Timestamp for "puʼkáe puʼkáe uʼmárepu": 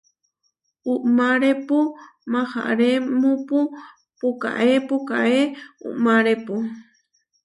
4.19-6.55